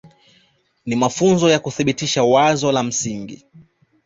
Ni 0.85 0.95
mafunzo 0.95 1.47
kwa 1.47 1.59
kuthibitisha 1.59 2.23
wazo 2.23 2.83
msingi 2.83 3.45